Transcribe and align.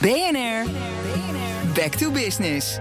BNR, 0.00 0.64
back 1.74 1.94
to 1.94 2.10
business. 2.10 2.78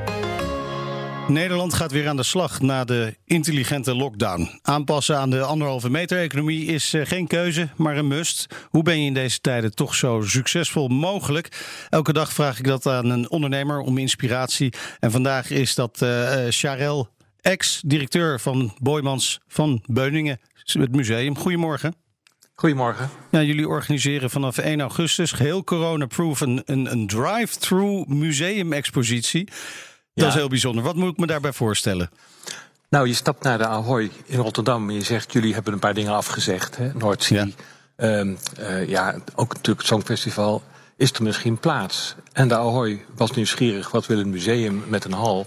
Nederland 1.27 1.73
gaat 1.73 1.91
weer 1.91 2.07
aan 2.07 2.15
de 2.15 2.23
slag 2.23 2.61
na 2.61 2.83
de 2.83 3.17
intelligente 3.25 3.95
lockdown. 3.95 4.59
Aanpassen 4.61 5.17
aan 5.17 5.29
de 5.29 5.41
anderhalve 5.41 5.89
meter 5.89 6.19
economie 6.19 6.65
is 6.65 6.93
eh, 6.93 7.05
geen 7.05 7.27
keuze, 7.27 7.69
maar 7.75 7.97
een 7.97 8.07
must. 8.07 8.47
Hoe 8.69 8.83
ben 8.83 8.99
je 8.99 9.05
in 9.05 9.13
deze 9.13 9.39
tijden 9.39 9.75
toch 9.75 9.95
zo 9.95 10.21
succesvol 10.21 10.87
mogelijk? 10.87 11.49
Elke 11.89 12.13
dag 12.13 12.33
vraag 12.33 12.59
ik 12.59 12.65
dat 12.65 12.85
aan 12.85 13.09
een 13.09 13.29
ondernemer 13.29 13.79
om 13.79 13.97
inspiratie. 13.97 14.73
En 14.99 15.11
vandaag 15.11 15.49
is 15.49 15.75
dat 15.75 16.01
uh, 16.03 16.35
Charel, 16.49 17.09
ex-directeur 17.41 18.39
van 18.39 18.73
Boymans 18.81 19.39
van 19.47 19.83
Beuningen, 19.85 20.39
het 20.63 20.95
museum. 20.95 21.37
Goedemorgen. 21.37 22.06
Goedemorgen. 22.59 23.09
Ja, 23.29 23.41
jullie 23.41 23.67
organiseren 23.67 24.29
vanaf 24.29 24.57
1 24.57 24.81
augustus 24.81 25.31
geheel 25.31 25.63
corona-proof 25.63 26.39
een, 26.39 26.61
een, 26.65 26.91
een 26.91 27.07
drive-through 27.07 28.07
museumexpositie. 28.09 29.49
Dat 30.13 30.27
is 30.27 30.33
heel 30.33 30.47
bijzonder. 30.47 30.83
Wat 30.83 30.95
moet 30.95 31.11
ik 31.11 31.17
me 31.17 31.27
daarbij 31.27 31.53
voorstellen? 31.53 32.09
Nou, 32.89 33.07
je 33.07 33.13
stapt 33.13 33.43
naar 33.43 33.57
de 33.57 33.67
Ahoy 33.67 34.11
in 34.25 34.39
Rotterdam 34.39 34.89
en 34.89 34.95
je 34.95 35.03
zegt: 35.03 35.33
jullie 35.33 35.53
hebben 35.53 35.73
een 35.73 35.79
paar 35.79 35.93
dingen 35.93 36.13
afgezegd. 36.13 36.77
Hè? 36.77 36.93
Noordzee. 36.93 37.37
Ja. 37.37 37.47
Ehm, 37.95 38.35
uh, 38.59 38.87
ja, 38.89 39.15
ook 39.35 39.53
natuurlijk 39.53 39.79
het 39.79 39.87
Songfestival. 39.87 40.63
Is 40.95 41.11
er 41.11 41.23
misschien 41.23 41.59
plaats? 41.59 42.15
En 42.33 42.47
de 42.47 42.55
Ahoy 42.55 43.05
was 43.15 43.31
nieuwsgierig: 43.31 43.91
wat 43.91 44.05
wil 44.05 44.19
een 44.19 44.29
museum 44.29 44.83
met 44.87 45.05
een 45.05 45.13
hal? 45.13 45.45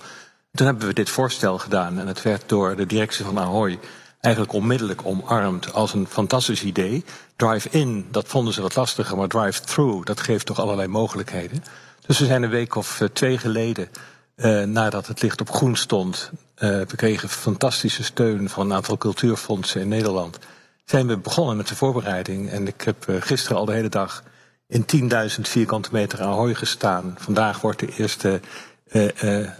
Toen 0.52 0.66
hebben 0.66 0.86
we 0.86 0.94
dit 0.94 1.10
voorstel 1.10 1.58
gedaan 1.58 1.98
en 1.98 2.06
het 2.06 2.22
werd 2.22 2.42
door 2.46 2.76
de 2.76 2.86
directie 2.86 3.24
van 3.24 3.38
Ahoy 3.38 3.78
eigenlijk 4.20 4.54
onmiddellijk 4.54 5.00
omarmd 5.04 5.72
als 5.72 5.92
een 5.92 6.06
fantastisch 6.06 6.62
idee. 6.62 7.04
Drive-in, 7.36 8.06
dat 8.10 8.26
vonden 8.26 8.54
ze 8.54 8.62
wat 8.62 8.76
lastiger, 8.76 9.16
maar 9.16 9.28
drive-through, 9.28 10.06
dat 10.06 10.20
geeft 10.20 10.46
toch 10.46 10.60
allerlei 10.60 10.88
mogelijkheden. 10.88 11.64
Dus 12.06 12.18
we 12.18 12.26
zijn 12.26 12.42
een 12.42 12.50
week 12.50 12.74
of 12.74 13.02
twee 13.12 13.38
geleden 13.38 13.88
uh, 14.40 14.62
nadat 14.62 15.06
het 15.06 15.22
licht 15.22 15.40
op 15.40 15.50
groen 15.50 15.76
stond, 15.76 16.30
uh, 16.58 16.70
we 16.70 16.96
kregen 16.96 17.28
fantastische 17.28 18.04
steun 18.04 18.48
van 18.48 18.66
een 18.66 18.76
aantal 18.76 18.98
cultuurfondsen 18.98 19.80
in 19.80 19.88
Nederland. 19.88 20.38
Zijn 20.84 21.06
we 21.06 21.16
begonnen 21.16 21.56
met 21.56 21.68
de 21.68 21.76
voorbereiding. 21.76 22.50
En 22.50 22.66
ik 22.66 22.82
heb 22.82 23.06
uh, 23.08 23.16
gisteren 23.20 23.58
al 23.58 23.64
de 23.64 23.72
hele 23.72 23.88
dag 23.88 24.22
in 24.66 25.10
10.000 25.36 25.40
vierkante 25.40 25.88
meter 25.92 26.20
Ahoy 26.20 26.54
gestaan. 26.54 27.14
Vandaag 27.18 27.60
wordt 27.60 27.78
de 27.78 27.92
eerste 27.96 28.40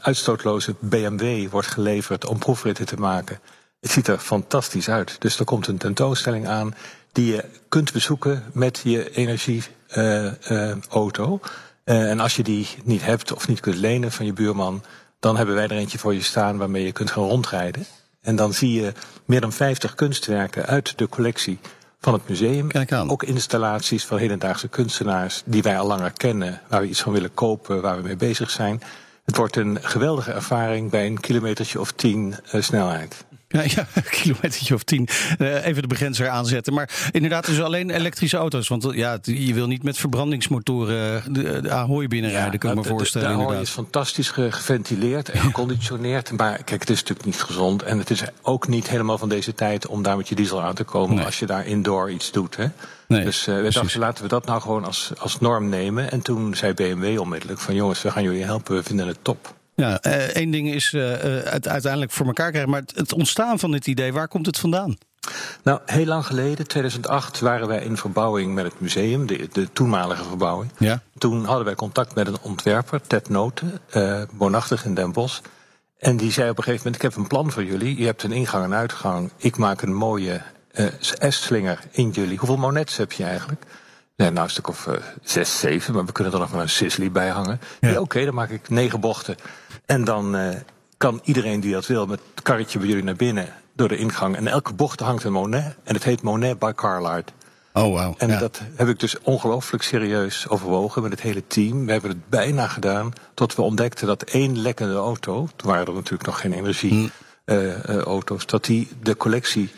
uitstootloze 0.01 0.75
BMW 0.79 1.51
wordt 1.51 1.67
geleverd 1.67 2.27
om 2.27 2.39
proefritten 2.39 2.87
te 2.87 2.97
maken. 2.97 3.41
Het 3.81 3.91
ziet 3.91 4.09
er 4.09 4.19
fantastisch 4.19 4.89
uit. 4.89 5.17
Dus 5.19 5.39
er 5.39 5.45
komt 5.45 5.67
een 5.67 5.79
tentoonstelling 5.79 6.49
aan 6.49 6.75
die 7.13 7.33
je 7.33 7.45
kunt 7.69 7.93
bezoeken 7.93 8.45
met 8.53 8.81
je 8.85 9.11
energieauto. 9.11 11.41
Uh, 11.85 12.11
en 12.11 12.21
als 12.21 12.37
je 12.37 12.43
die 12.43 12.69
niet 12.85 13.05
hebt 13.05 13.33
of 13.33 13.49
niet 13.49 13.61
kunt 13.61 13.77
lenen 13.77 14.13
van 14.13 14.27
je 14.27 14.33
buurman, 14.33 14.83
dan 15.21 15.37
hebben 15.37 15.55
wij 15.55 15.65
er 15.65 15.71
eentje 15.71 15.99
voor 15.99 16.15
je 16.15 16.23
staan 16.23 16.57
waarmee 16.57 16.85
je 16.85 16.93
kunt 16.93 17.11
gaan 17.11 17.25
rondrijden. 17.25 17.85
En 18.21 18.37
dan 18.37 18.55
zie 18.55 18.73
je 18.73 18.93
meer 19.25 19.41
dan 19.41 19.53
50 19.53 19.95
kunstwerken 19.95 20.67
uit 20.67 20.99
de 20.99 21.09
collectie 21.09 21.59
van 22.01 22.13
het 22.13 22.29
museum. 22.29 22.69
Ook 23.07 23.23
installaties 23.23 24.05
van 24.05 24.19
hedendaagse 24.19 24.69
kunstenaars 24.69 25.43
die 25.45 25.63
wij 25.63 25.79
al 25.79 25.87
langer 25.87 26.13
kennen, 26.13 26.61
waar 26.69 26.81
we 26.81 26.89
iets 26.89 27.03
van 27.03 27.13
willen 27.13 27.35
kopen, 27.35 27.81
waar 27.81 27.97
we 27.97 28.03
mee 28.03 28.17
bezig 28.17 28.51
zijn. 28.51 28.83
Het 29.25 29.37
wordt 29.37 29.57
een 29.57 29.79
geweldige 29.83 30.33
ervaring 30.33 30.91
bij 30.91 31.07
een 31.07 31.21
kilometertje 31.21 31.81
of 31.81 31.93
tien 31.93 32.35
uh, 32.53 32.63
snelheid. 32.63 33.25
Ja, 33.53 33.63
ja, 33.63 33.87
een 33.95 34.11
kilometertje 34.11 34.75
of 34.75 34.83
tien. 34.83 35.09
Uh, 35.39 35.67
even 35.67 35.83
de 35.83 35.89
begrenzer 35.89 36.29
aanzetten. 36.29 36.75
Maar 36.75 37.09
inderdaad, 37.11 37.47
dus 37.47 37.61
alleen 37.61 37.91
elektrische 37.91 38.37
auto's. 38.37 38.69
Want 38.69 38.87
ja, 38.93 39.19
je 39.23 39.55
wil 39.55 39.67
niet 39.67 39.83
met 39.83 39.99
verbrandingsmotoren 39.99 41.33
de, 41.33 41.61
de 41.61 41.71
Ahoy 41.71 42.09
binnenrijden, 42.09 42.53
ja, 42.53 42.59
kan 42.59 42.71
ik 42.71 42.77
me 42.77 42.85
voorstellen. 42.85 43.29
De, 43.29 43.37
de 43.37 43.43
Ahoy 43.43 43.61
is 43.61 43.71
fantastisch 43.71 44.31
geventileerd 44.31 45.29
en 45.29 45.41
geconditioneerd. 45.41 46.33
Maar 46.33 46.63
kijk, 46.65 46.81
het 46.81 46.91
is 46.91 47.01
natuurlijk 47.01 47.27
niet 47.27 47.43
gezond. 47.43 47.83
En 47.83 47.99
het 47.99 48.11
is 48.11 48.23
ook 48.43 48.69
niet 48.69 48.89
helemaal 48.89 49.19
van 49.19 49.29
deze 49.29 49.55
tijd 49.55 49.87
om 49.87 50.03
daar 50.03 50.17
met 50.17 50.29
je 50.29 50.35
diesel 50.35 50.63
aan 50.63 50.75
te 50.75 50.85
komen 50.85 51.17
nee. 51.17 51.25
als 51.25 51.39
je 51.39 51.47
daar 51.47 51.67
indoor 51.67 52.11
iets 52.11 52.31
doet. 52.31 52.57
Hè? 52.57 52.67
Nee, 53.07 53.25
dus 53.25 53.49
uh, 53.49 53.55
we 53.55 53.71
dachten, 53.71 54.01
laten 54.01 54.23
we 54.23 54.29
dat 54.29 54.47
nou 54.47 54.61
gewoon 54.61 54.85
als, 54.85 55.13
als 55.19 55.41
norm 55.41 55.69
nemen. 55.69 56.11
En 56.11 56.23
toen 56.23 56.55
zei 56.55 56.75
BMW 56.75 57.21
onmiddellijk 57.21 57.61
van 57.61 57.75
jongens, 57.75 58.03
we 58.03 58.11
gaan 58.11 58.23
jullie 58.23 58.45
helpen, 58.45 58.75
we 58.75 58.83
vinden 58.83 59.07
het 59.07 59.19
top. 59.23 59.59
Ja, 59.81 59.99
uh, 60.07 60.13
één 60.13 60.51
ding 60.51 60.73
is 60.73 60.93
uh, 60.93 61.11
het 61.45 61.69
uiteindelijk 61.69 62.13
voor 62.13 62.27
elkaar 62.27 62.51
krijgen. 62.51 62.71
Maar 62.71 62.83
het, 62.95 63.13
ontstaan 63.13 63.59
van 63.59 63.71
dit 63.71 63.87
idee, 63.87 64.13
waar 64.13 64.29
komt 64.29 64.47
het 64.47 64.59
vandaan? 64.59 64.97
Nou, 65.63 65.81
heel 65.87 66.05
lang 66.05 66.27
geleden, 66.27 66.67
2008, 66.67 67.41
waren 67.41 67.69
wij 67.69 67.83
in 67.83 67.97
verbouwing 67.97 68.55
met 68.55 68.65
het 68.65 68.81
museum, 68.81 69.27
de, 69.27 69.49
de 69.53 69.73
toenmalige 69.73 70.25
verbouwing. 70.25 70.71
Ja. 70.79 71.03
Toen 71.19 71.45
hadden 71.45 71.65
wij 71.65 71.75
contact 71.75 72.15
met 72.15 72.27
een 72.27 72.39
ontwerper, 72.43 73.01
Ted 73.07 73.29
Noten, 73.29 73.81
uh, 73.97 74.23
woonachtig 74.33 74.85
in 74.85 74.95
Den 74.95 75.13
Bosch. 75.13 75.41
En 75.99 76.17
die 76.17 76.33
zei 76.33 76.51
op 76.51 76.59
een 76.59 76.65
gegeven 76.65 76.85
moment, 76.85 77.03
ik 77.05 77.11
heb 77.11 77.21
een 77.21 77.29
plan 77.29 77.51
voor 77.51 77.65
jullie. 77.65 77.99
Je 77.99 78.07
hebt 78.07 78.23
een 78.23 78.33
ingang 78.33 78.65
en 78.65 78.75
uitgang. 78.75 79.31
Ik 79.37 79.57
maak 79.57 79.83
een 79.83 79.95
mooie 79.95 80.41
S-slinger 81.29 81.79
in 81.91 82.11
jullie. 82.11 82.39
Hoeveel 82.39 82.57
monets 82.57 82.97
heb 82.97 83.13
je 83.13 83.25
eigenlijk? 83.25 83.65
Nee, 84.21 84.31
nou 84.31 84.45
een 84.45 84.51
stuk 84.51 84.69
of 84.69 84.87
uh, 84.87 84.95
zes, 85.23 85.59
zeven, 85.59 85.95
maar 85.95 86.05
we 86.05 86.13
kunnen 86.13 86.33
er 86.33 86.39
nog 86.39 86.53
maar 86.53 86.63
een 86.63 86.69
Sisley 86.69 87.11
bij 87.11 87.29
hangen. 87.29 87.61
Ja. 87.81 87.89
ja 87.89 87.95
Oké, 87.95 88.03
okay, 88.03 88.25
dan 88.25 88.35
maak 88.35 88.51
ik 88.51 88.69
negen 88.69 89.01
bochten. 89.01 89.37
En 89.87 90.05
dan 90.05 90.37
uh, 90.37 90.49
kan 90.97 91.21
iedereen 91.25 91.61
die 91.61 91.73
dat 91.73 91.87
wil 91.87 92.07
met 92.07 92.21
het 92.35 92.43
karretje 92.43 92.79
bij 92.79 92.89
jullie 92.89 93.05
naar 93.05 93.17
binnen 93.17 93.49
door 93.73 93.89
de 93.89 93.97
ingang. 93.97 94.37
En 94.37 94.47
elke 94.47 94.73
bocht 94.73 95.01
hangt 95.01 95.25
een 95.25 95.33
Monet. 95.33 95.77
En 95.85 95.95
het 95.95 96.05
heet 96.05 96.23
Monet 96.23 96.59
by 96.59 96.73
Carlard. 96.75 97.33
Oh, 97.73 97.83
wow. 97.83 98.15
En 98.19 98.29
ja. 98.29 98.39
dat 98.39 98.61
heb 98.75 98.89
ik 98.89 99.01
dus 99.01 99.21
ongelooflijk 99.21 99.83
serieus 99.83 100.49
overwogen 100.49 101.03
met 101.03 101.11
het 101.11 101.21
hele 101.21 101.47
team. 101.47 101.87
We 101.87 101.93
hebben 101.93 102.11
het 102.11 102.29
bijna 102.29 102.67
gedaan 102.67 103.13
tot 103.35 103.55
we 103.55 103.63
ontdekten 103.63 104.07
dat 104.07 104.23
één 104.23 104.59
lekkende 104.59 104.97
auto, 104.97 105.49
toen 105.57 105.71
waren 105.71 105.87
er 105.87 105.95
natuurlijk 105.95 106.27
nog 106.27 106.41
geen 106.41 106.53
energieauto's, 106.53 107.11
hm. 108.37 108.43
uh, 108.43 108.47
dat 108.47 108.65
die 108.65 108.89
de 109.03 109.17
collectie 109.17 109.71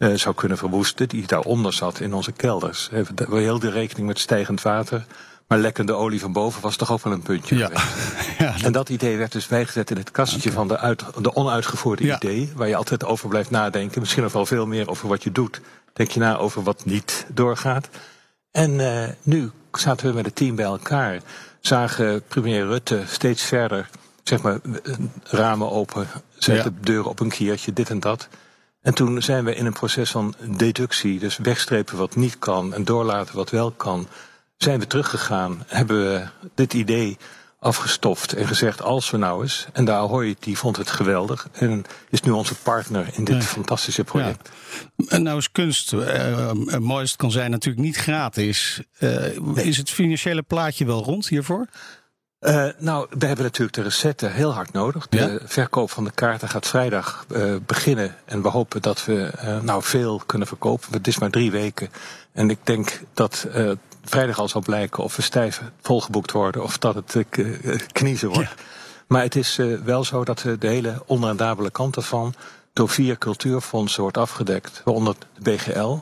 uh, 0.00 0.14
zou 0.14 0.34
kunnen 0.34 0.58
verwoesten, 0.58 1.08
die 1.08 1.26
daaronder 1.26 1.72
zat 1.72 2.00
in 2.00 2.14
onze 2.14 2.32
kelders. 2.32 2.88
We 2.90 3.40
heel 3.40 3.58
de 3.58 3.70
rekening 3.70 4.06
met 4.06 4.18
stijgend 4.18 4.62
water. 4.62 5.06
Maar 5.46 5.58
lekkende 5.58 5.92
olie 5.92 6.20
van 6.20 6.32
boven 6.32 6.62
was 6.62 6.76
toch 6.76 6.92
ook 6.92 7.02
wel 7.02 7.12
een 7.12 7.22
puntje. 7.22 7.56
Ja. 7.56 7.70
ja 8.38 8.52
dat... 8.52 8.62
En 8.62 8.72
dat 8.72 8.88
idee 8.88 9.16
werd 9.16 9.32
dus 9.32 9.46
bijgezet 9.46 9.90
in 9.90 9.96
het 9.96 10.10
kastje 10.10 10.38
okay. 10.38 10.52
van 10.52 10.68
de, 10.68 10.78
uit, 10.78 11.04
de 11.22 11.34
onuitgevoerde 11.34 12.04
ja. 12.04 12.16
idee. 12.16 12.52
Waar 12.54 12.68
je 12.68 12.76
altijd 12.76 13.04
over 13.04 13.28
blijft 13.28 13.50
nadenken. 13.50 14.00
Misschien 14.00 14.22
nog 14.22 14.32
wel 14.32 14.46
veel 14.46 14.66
meer 14.66 14.88
over 14.88 15.08
wat 15.08 15.22
je 15.22 15.32
doet. 15.32 15.60
Denk 15.92 16.10
je 16.10 16.20
na 16.20 16.36
over 16.36 16.62
wat 16.62 16.84
niet 16.84 17.26
doorgaat. 17.28 17.88
En 18.50 18.70
uh, 18.70 19.04
nu 19.22 19.50
zaten 19.72 20.08
we 20.08 20.14
met 20.14 20.24
het 20.24 20.36
team 20.36 20.56
bij 20.56 20.64
elkaar. 20.64 21.20
Zagen 21.60 22.22
premier 22.28 22.66
Rutte 22.66 23.02
steeds 23.06 23.42
verder, 23.42 23.88
zeg 24.22 24.42
maar, 24.42 24.58
ramen 25.22 25.70
open. 25.70 26.06
Zetten 26.38 26.74
ja. 26.78 26.84
deuren 26.84 27.10
op 27.10 27.20
een 27.20 27.28
kiertje, 27.28 27.72
dit 27.72 27.90
en 27.90 28.00
dat. 28.00 28.28
En 28.82 28.94
toen 28.94 29.22
zijn 29.22 29.44
we 29.44 29.54
in 29.54 29.66
een 29.66 29.72
proces 29.72 30.10
van 30.10 30.34
deductie, 30.56 31.18
dus 31.18 31.36
wegstrepen 31.36 31.96
wat 31.96 32.16
niet 32.16 32.38
kan 32.38 32.74
en 32.74 32.84
doorlaten 32.84 33.36
wat 33.36 33.50
wel 33.50 33.70
kan, 33.70 34.08
zijn 34.56 34.80
we 34.80 34.86
teruggegaan, 34.86 35.64
hebben 35.66 36.04
we 36.04 36.26
dit 36.54 36.74
idee 36.74 37.16
afgestoft 37.60 38.32
en 38.32 38.46
gezegd 38.46 38.82
als 38.82 39.10
we 39.10 39.16
nou 39.16 39.42
eens. 39.42 39.66
En 39.72 39.84
de 39.84 39.92
Ahoy 39.92 40.36
die 40.38 40.58
vond 40.58 40.76
het 40.76 40.90
geweldig 40.90 41.48
en 41.52 41.84
is 42.10 42.20
nu 42.20 42.30
onze 42.30 42.54
partner 42.54 43.08
in 43.12 43.24
dit 43.24 43.36
ja. 43.36 43.42
fantastische 43.42 44.04
project. 44.04 44.50
Ja. 44.96 45.04
En 45.08 45.22
nou 45.22 45.38
is 45.38 45.52
kunst, 45.52 45.92
uh, 45.92 46.52
mooist 46.78 47.16
kan 47.16 47.30
zijn 47.30 47.50
natuurlijk 47.50 47.84
niet 47.84 47.96
gratis. 47.96 48.80
Uh, 48.98 49.10
nee. 49.38 49.64
Is 49.64 49.76
het 49.76 49.90
financiële 49.90 50.42
plaatje 50.42 50.84
wel 50.84 51.04
rond 51.04 51.28
hiervoor? 51.28 51.66
Uh, 52.40 52.66
nou, 52.78 53.06
we 53.18 53.26
hebben 53.26 53.44
natuurlijk 53.44 53.76
de 53.76 53.82
recetten 53.82 54.32
heel 54.32 54.52
hard 54.52 54.72
nodig. 54.72 55.08
De 55.08 55.16
ja? 55.16 55.38
verkoop 55.44 55.90
van 55.90 56.04
de 56.04 56.10
kaarten 56.10 56.48
gaat 56.48 56.66
vrijdag 56.66 57.24
uh, 57.32 57.56
beginnen. 57.66 58.16
En 58.24 58.42
we 58.42 58.48
hopen 58.48 58.82
dat 58.82 59.04
we 59.04 59.30
uh, 59.44 59.60
nou 59.60 59.82
veel 59.82 60.22
kunnen 60.26 60.46
verkopen. 60.46 60.92
Het 60.92 61.06
is 61.06 61.18
maar 61.18 61.30
drie 61.30 61.50
weken. 61.50 61.90
En 62.32 62.50
ik 62.50 62.58
denk 62.62 63.02
dat 63.14 63.46
vrijdag 64.04 64.38
al 64.38 64.48
zal 64.48 64.60
blijken 64.60 65.04
of 65.04 65.16
we 65.16 65.22
stijf 65.22 65.62
volgeboekt 65.80 66.32
worden 66.32 66.62
of 66.62 66.78
dat 66.78 66.94
het 66.94 67.24
kniezen 67.92 68.28
wordt. 68.28 68.48
Ja. 68.48 68.64
Maar 69.06 69.22
het 69.22 69.36
is 69.36 69.56
wel 69.84 70.04
zo 70.04 70.24
dat 70.24 70.38
de 70.58 70.68
hele 70.68 71.02
onrendabele 71.06 71.70
kant 71.70 71.96
ervan 71.96 72.34
door 72.72 72.88
vier 72.88 73.18
cultuurfondsen 73.18 74.02
wordt 74.02 74.18
afgedekt. 74.18 74.80
Waaronder 74.84 75.14
de 75.38 75.50
BGL, 75.50 75.98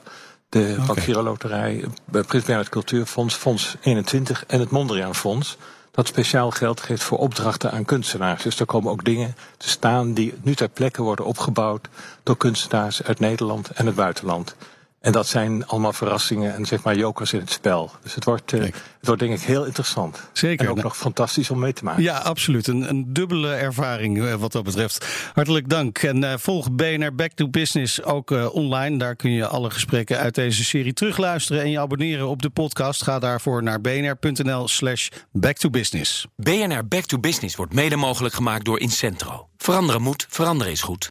de 0.49 0.77
okay. 0.89 1.23
Loterij, 1.23 1.85
Prins 2.11 2.45
Bernhard 2.45 2.69
Cultuurfonds, 2.69 3.35
Fonds 3.35 3.77
21 3.81 4.45
en 4.47 4.61
het 4.61 4.71
Mondriaan 4.71 5.15
Fonds 5.15 5.57
dat 5.99 6.07
speciaal 6.07 6.51
geld 6.51 6.81
geeft 6.81 7.03
voor 7.03 7.19
opdrachten 7.19 7.71
aan 7.71 7.85
kunstenaars. 7.85 8.43
Dus 8.43 8.61
er 8.61 8.67
komen 8.67 8.93
ook 8.93 9.05
dingen 9.05 9.35
te 9.57 9.69
staan 9.69 10.15
die 10.15 10.35
nu 10.43 10.55
ter 10.55 10.69
plekke 10.69 11.03
worden 11.03 11.25
opgebouwd 11.25 11.89
door 12.23 12.37
kunstenaars 12.37 13.03
uit 13.03 13.21
Nederland 13.21 13.71
en 13.71 13.87
het 13.87 13.95
buitenland. 13.95 14.57
En 15.01 15.13
dat 15.13 15.27
zijn 15.27 15.67
allemaal 15.67 15.93
verrassingen 15.93 16.55
en 16.55 16.67
zeg 16.67 16.83
maar 16.83 16.97
jokers 16.97 17.33
in 17.33 17.41
het 17.41 17.51
spel. 17.51 17.91
Dus 18.03 18.15
het 18.15 18.25
wordt, 18.25 18.53
uh, 18.53 18.61
het 18.61 18.75
wordt 19.01 19.21
denk 19.21 19.35
ik 19.35 19.41
heel 19.41 19.65
interessant. 19.65 20.31
Zeker. 20.33 20.65
En 20.65 20.71
ook 20.71 20.83
nog 20.83 20.97
fantastisch 20.97 21.51
om 21.51 21.59
mee 21.59 21.73
te 21.73 21.85
maken. 21.85 22.03
Ja, 22.03 22.19
absoluut. 22.19 22.67
Een, 22.67 22.89
een 22.89 23.13
dubbele 23.13 23.55
ervaring 23.55 24.19
uh, 24.19 24.35
wat 24.35 24.53
dat 24.53 24.65
betreft. 24.65 25.07
Hartelijk 25.35 25.69
dank. 25.69 25.99
En 25.99 26.23
uh, 26.23 26.33
volg 26.37 26.73
BNR 26.73 27.15
Back 27.15 27.33
to 27.33 27.49
Business 27.49 28.03
ook 28.03 28.31
online. 28.53 28.99
Daar 28.99 29.17
kun 29.17 29.31
je 29.31 29.47
alle 29.47 29.71
gesprekken 29.71 30.19
uit 30.19 30.35
deze 30.35 30.65
serie 30.65 30.93
terugluisteren 30.93 31.63
en 31.63 31.71
je 31.71 31.79
abonneren 31.79 32.29
op 32.29 32.43
de 32.43 32.51
podcast. 32.51 33.03
Ga 33.03 33.19
daarvoor 33.19 33.63
naar 33.63 33.81
bnr.nl 33.81 34.69
slash 34.69 35.09
back 35.33 35.57
to 35.57 35.71
business. 35.71 36.27
BNR 36.37 36.87
Back 36.89 37.05
to 37.05 37.19
Business 37.19 37.57
wordt 37.57 37.75
mede 37.75 37.97
mogelijk 37.97 38.35
gemaakt 38.35 38.65
door 38.65 38.81
Incentro. 38.81 39.49
Veranderen 39.57 40.03
moet, 40.03 40.27
veranderen 40.29 40.73
is 40.73 40.83
goed. 40.83 41.07